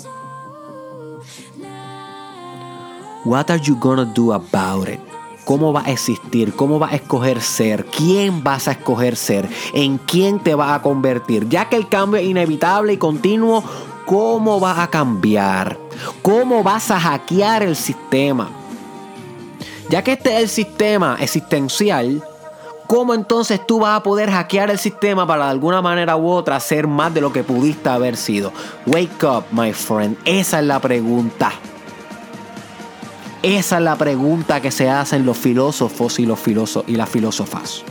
What 3.26 3.52
are 3.52 3.62
you 3.62 3.78
gonna 3.78 4.06
do 4.06 4.34
about 4.34 4.90
it? 4.90 5.00
¿Cómo 5.46 5.74
va 5.74 5.84
a 5.86 5.92
existir? 5.92 6.56
¿Cómo 6.56 6.80
va 6.80 6.90
a 6.90 6.96
escoger 6.96 7.42
ser? 7.42 7.86
¿Quién 7.86 8.44
vas 8.44 8.68
a 8.68 8.72
escoger 8.72 9.16
ser? 9.18 9.50
¿En 9.74 9.98
quién 9.98 10.40
te 10.40 10.56
va 10.56 10.74
a 10.74 10.82
convertir? 10.82 11.50
Ya 11.50 11.68
que 11.68 11.76
el 11.76 11.90
cambio 11.90 12.20
es 12.20 12.28
inevitable 12.28 12.94
y 12.94 12.98
continuo, 12.98 13.64
¿cómo 14.06 14.60
vas 14.60 14.80
a 14.80 14.88
cambiar? 14.88 15.78
¿Cómo 16.22 16.64
vas 16.64 16.92
a 16.92 17.00
hackear 17.00 17.64
el 17.64 17.76
sistema? 17.76 18.50
Ya 19.90 20.04
que 20.04 20.14
este 20.14 20.36
es 20.36 20.42
el 20.42 20.50
sistema 20.50 21.18
existencial, 21.20 22.24
¿Cómo 22.88 23.14
entonces 23.14 23.66
tú 23.66 23.80
vas 23.80 23.98
a 23.98 24.04
poder 24.04 24.30
hackear 24.30 24.70
el 24.70 24.78
sistema 24.78 25.26
para 25.26 25.46
de 25.46 25.52
alguna 25.52 25.82
manera 25.82 26.16
u 26.18 26.30
otra 26.30 26.60
ser 26.60 26.86
más 26.86 27.14
de 27.14 27.22
lo 27.22 27.32
que 27.32 27.44
pudiste 27.44 27.90
haber 27.90 28.18
sido? 28.18 28.52
Wake 28.86 29.26
up, 29.26 29.46
my 29.52 29.74
friend. 29.74 30.18
Esa 30.26 30.60
es 30.60 30.66
la 30.66 30.80
pregunta. 30.80 31.52
Esa 33.42 33.78
es 33.78 33.84
la 33.84 33.96
pregunta 33.96 34.62
que 34.62 34.70
se 34.70 34.90
hacen 34.90 35.26
los 35.26 35.38
filósofos 35.38 36.20
y, 36.20 36.26
los 36.26 36.40
filósofos 36.40 36.88
y 36.88 36.96
las 36.96 37.10
filósofas. 37.10 37.84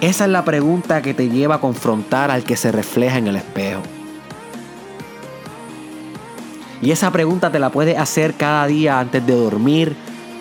Esa 0.00 0.24
es 0.24 0.30
la 0.30 0.44
pregunta 0.44 1.02
que 1.02 1.12
te 1.12 1.28
lleva 1.28 1.56
a 1.56 1.60
confrontar 1.60 2.30
al 2.30 2.42
que 2.42 2.56
se 2.56 2.72
refleja 2.72 3.18
en 3.18 3.26
el 3.26 3.36
espejo. 3.36 3.82
Y 6.80 6.90
esa 6.90 7.10
pregunta 7.10 7.52
te 7.52 7.58
la 7.58 7.70
puedes 7.70 7.98
hacer 7.98 8.34
cada 8.34 8.66
día 8.66 8.98
antes 8.98 9.26
de 9.26 9.34
dormir, 9.34 9.94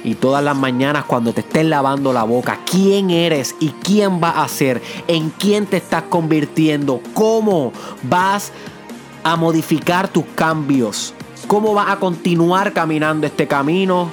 y 0.04 0.16
todas 0.16 0.44
las 0.44 0.56
mañanas 0.56 1.06
cuando 1.06 1.34
te 1.34 1.42
estés 1.42 1.66
lavando 1.66 2.14
la 2.14 2.24
boca, 2.24 2.60
quién 2.66 3.10
eres 3.10 3.56
y 3.60 3.70
quién 3.84 4.20
vas 4.20 4.38
a 4.38 4.48
ser, 4.48 4.82
en 5.08 5.30
quién 5.32 5.66
te 5.66 5.78
estás 5.78 6.04
convirtiendo, 6.04 7.02
cómo 7.14 7.74
vas 8.04 8.52
a 9.24 9.36
modificar 9.36 10.08
tus 10.08 10.24
cambios, 10.36 11.14
cómo 11.48 11.74
vas 11.74 11.90
a 11.90 11.98
continuar 11.98 12.72
caminando 12.72 13.28
este 13.28 13.48
camino 13.48 14.10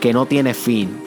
que 0.00 0.12
no 0.12 0.26
tiene 0.26 0.54
fin. 0.54 1.01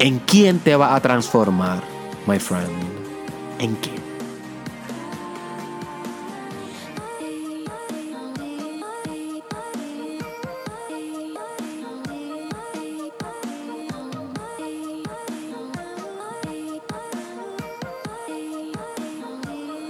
¿En 0.00 0.20
quién 0.20 0.60
te 0.60 0.76
vas 0.76 0.92
a 0.92 1.00
transformar, 1.00 1.82
my 2.26 2.38
friend? 2.38 2.70
¿En 3.58 3.74
quién? 3.76 3.98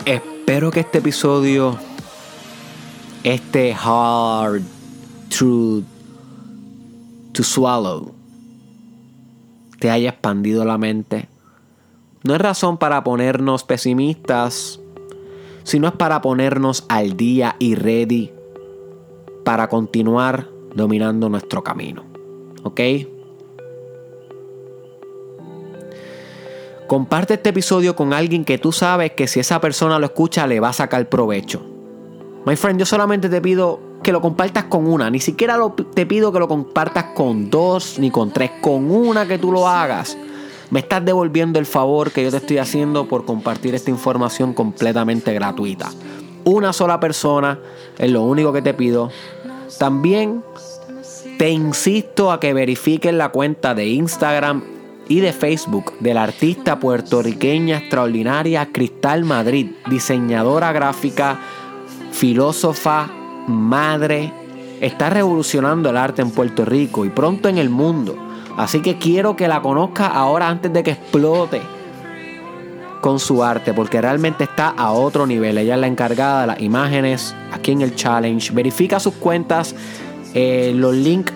Espero 0.06 0.70
que 0.70 0.80
este 0.80 0.98
episodio, 0.98 1.78
este 3.24 3.74
hard 3.74 4.62
truth 5.28 5.84
to 7.34 7.44
swallow, 7.44 8.14
te 9.78 9.90
haya 9.90 10.10
expandido 10.10 10.64
la 10.64 10.78
mente. 10.78 11.28
No 12.24 12.34
es 12.34 12.40
razón 12.40 12.78
para 12.78 13.04
ponernos 13.04 13.64
pesimistas, 13.64 14.80
sino 15.62 15.88
es 15.88 15.94
para 15.94 16.20
ponernos 16.20 16.84
al 16.88 17.16
día 17.16 17.56
y 17.58 17.74
ready 17.74 18.32
para 19.44 19.68
continuar 19.68 20.48
dominando 20.74 21.28
nuestro 21.28 21.62
camino. 21.62 22.04
¿Ok? 22.64 22.80
Comparte 26.86 27.34
este 27.34 27.50
episodio 27.50 27.94
con 27.94 28.12
alguien 28.12 28.44
que 28.44 28.58
tú 28.58 28.72
sabes 28.72 29.12
que 29.12 29.26
si 29.26 29.40
esa 29.40 29.60
persona 29.60 29.98
lo 29.98 30.06
escucha 30.06 30.46
le 30.46 30.58
va 30.58 30.70
a 30.70 30.72
sacar 30.72 31.08
provecho. 31.08 31.62
My 32.46 32.56
friend, 32.56 32.80
yo 32.80 32.86
solamente 32.86 33.28
te 33.28 33.40
pido 33.40 33.87
que 34.08 34.12
lo 34.12 34.22
compartas 34.22 34.64
con 34.64 34.86
una. 34.90 35.10
Ni 35.10 35.20
siquiera 35.20 35.58
te 35.92 36.06
pido 36.06 36.32
que 36.32 36.38
lo 36.38 36.48
compartas 36.48 37.08
con 37.14 37.50
dos 37.50 37.98
ni 37.98 38.10
con 38.10 38.32
tres. 38.32 38.52
Con 38.62 38.90
una 38.90 39.28
que 39.28 39.36
tú 39.36 39.52
lo 39.52 39.68
hagas. 39.68 40.16
Me 40.70 40.80
estás 40.80 41.04
devolviendo 41.04 41.58
el 41.58 41.66
favor 41.66 42.10
que 42.10 42.22
yo 42.22 42.30
te 42.30 42.38
estoy 42.38 42.56
haciendo 42.56 43.06
por 43.06 43.26
compartir 43.26 43.74
esta 43.74 43.90
información 43.90 44.54
completamente 44.54 45.34
gratuita. 45.34 45.90
Una 46.44 46.72
sola 46.72 46.98
persona 46.98 47.58
es 47.98 48.10
lo 48.10 48.22
único 48.22 48.50
que 48.50 48.62
te 48.62 48.72
pido. 48.72 49.10
También 49.78 50.42
te 51.38 51.50
insisto 51.50 52.32
a 52.32 52.40
que 52.40 52.54
verifiques 52.54 53.12
la 53.12 53.28
cuenta 53.28 53.74
de 53.74 53.88
Instagram 53.88 54.64
y 55.06 55.20
de 55.20 55.34
Facebook 55.34 55.98
de 56.00 56.14
la 56.14 56.22
artista 56.22 56.80
puertorriqueña 56.80 57.76
extraordinaria 57.76 58.72
Cristal 58.72 59.26
Madrid, 59.26 59.72
diseñadora 59.90 60.72
gráfica, 60.72 61.38
filósofa, 62.10 63.10
madre. 63.48 64.32
Está 64.80 65.10
revolucionando 65.10 65.90
el 65.90 65.96
arte 65.96 66.22
en 66.22 66.30
Puerto 66.30 66.64
Rico 66.64 67.04
y 67.04 67.10
pronto 67.10 67.48
en 67.48 67.58
el 67.58 67.70
mundo. 67.70 68.16
Así 68.56 68.80
que 68.80 68.98
quiero 68.98 69.36
que 69.36 69.48
la 69.48 69.62
conozca 69.62 70.06
ahora 70.06 70.48
antes 70.48 70.72
de 70.72 70.82
que 70.82 70.92
explote 70.92 71.60
con 73.00 73.18
su 73.18 73.42
arte, 73.44 73.72
porque 73.72 74.00
realmente 74.00 74.44
está 74.44 74.70
a 74.70 74.92
otro 74.92 75.26
nivel. 75.26 75.58
Ella 75.58 75.74
es 75.74 75.80
la 75.80 75.86
encargada 75.86 76.40
de 76.42 76.46
las 76.48 76.60
imágenes 76.60 77.34
aquí 77.52 77.72
en 77.72 77.82
el 77.82 77.94
challenge. 77.94 78.52
Verifica 78.52 78.98
sus 79.00 79.14
cuentas. 79.14 79.74
Eh, 80.34 80.72
los 80.74 80.94
links 80.94 81.32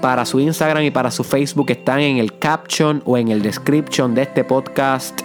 para 0.00 0.26
su 0.26 0.40
Instagram 0.40 0.84
y 0.84 0.90
para 0.90 1.10
su 1.10 1.24
Facebook 1.24 1.70
están 1.70 2.00
en 2.00 2.18
el 2.18 2.38
caption 2.38 3.02
o 3.04 3.16
en 3.16 3.28
el 3.28 3.40
description 3.40 4.14
de 4.14 4.22
este 4.22 4.44
podcast. 4.44 5.20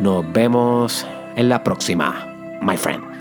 Nos 0.00 0.30
vemos 0.32 1.06
en 1.36 1.48
la 1.48 1.62
próxima, 1.62 2.26
my 2.60 2.76
friend. 2.76 3.11